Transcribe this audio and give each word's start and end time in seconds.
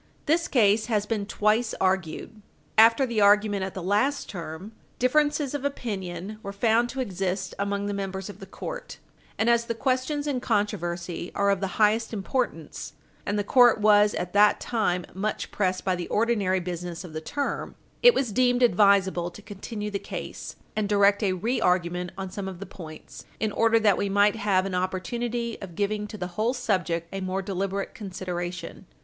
This 0.25 0.47
case 0.47 0.87
has 0.87 1.05
been 1.05 1.27
twice 1.27 1.75
argued. 1.79 2.41
After 2.75 3.05
the 3.05 3.21
argument 3.21 3.63
at 3.63 3.75
the 3.75 3.83
last 3.83 4.27
term, 4.27 4.71
differences 4.97 5.53
of 5.53 5.63
opinion 5.63 6.39
were 6.41 6.51
found 6.51 6.89
to 6.89 7.01
exist 7.01 7.53
among 7.59 7.85
the 7.85 7.93
members 7.93 8.27
of 8.27 8.39
the 8.39 8.47
court, 8.47 8.97
and 9.37 9.47
as 9.47 9.65
the 9.65 9.75
questions 9.75 10.25
in 10.25 10.39
controversy 10.39 11.31
are 11.35 11.51
of 11.51 11.59
the 11.59 11.77
highest 11.77 12.13
importance, 12.13 12.93
and 13.27 13.37
the 13.37 13.43
court 13.43 13.79
was 13.79 14.15
at 14.15 14.33
that 14.33 14.59
time 14.59 15.05
much 15.13 15.51
pressed 15.51 15.85
by 15.85 15.95
the 15.95 16.07
ordinary 16.07 16.59
business 16.59 17.03
of 17.03 17.13
the 17.13 17.21
term, 17.21 17.75
it 18.01 18.15
was 18.15 18.31
deemed 18.31 18.63
advisable 18.63 19.29
to 19.29 19.43
continue 19.43 19.91
the 19.91 19.99
case 19.99 20.55
and 20.75 20.89
direct 20.89 21.21
a 21.21 21.33
re 21.33 21.61
argument 21.61 22.11
on 22.17 22.31
some 22.31 22.47
of 22.47 22.59
the 22.59 22.65
points 22.65 23.27
in 23.39 23.51
order 23.51 23.79
that 23.79 23.99
we 23.99 24.09
might 24.09 24.35
have 24.35 24.65
an 24.65 24.73
opportunity 24.73 25.59
of 25.61 25.75
giving 25.75 26.07
to 26.07 26.17
the 26.17 26.25
whole 26.25 26.55
subject 26.55 27.07
a 27.13 27.21
more 27.21 27.43
deliberate 27.43 27.93
Page 27.93 27.97
60 27.97 28.01
U. 28.01 28.09
S. 28.09 28.25
400 28.25 28.43
consideration. 28.43 28.85